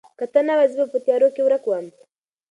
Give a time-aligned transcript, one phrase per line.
[0.19, 1.85] که ته نه وای، زه به په تیارو کې ورک وم.